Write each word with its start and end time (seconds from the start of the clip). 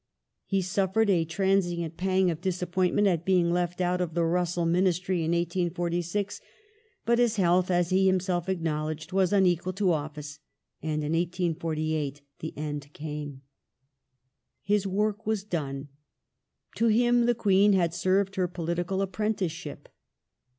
He 0.47 0.63
suffered 0.63 1.11
a 1.11 1.25
transient 1.25 1.95
pang 1.95 2.31
of 2.31 2.41
disappointment 2.41 3.05
at 3.05 3.23
being 3.23 3.51
left 3.51 3.79
out 3.79 4.01
of 4.01 4.15
the 4.15 4.25
Russell 4.25 4.65
Ministry 4.65 5.19
in 5.19 5.29
1846; 5.29 6.41
but 7.05 7.19
his 7.19 7.35
health, 7.35 7.69
as 7.69 7.91
he 7.91 8.07
himself 8.07 8.49
acknowledged, 8.49 9.11
was 9.13 9.31
unequal 9.31 9.73
to 9.73 9.91
office, 9.91 10.39
and 10.81 11.03
in 11.03 11.11
1848 11.11 12.23
the 12.39 12.57
end 12.57 12.91
came. 12.93 13.43
His 14.63 14.87
work 14.87 15.27
was 15.27 15.43
done. 15.43 15.89
To 16.77 16.87
him 16.87 17.27
the 17.27 17.35
Queen 17.35 17.73
had 17.73 17.93
served 17.93 18.37
her 18.37 18.47
political 18.47 19.03
apprenticeship. 19.03 19.87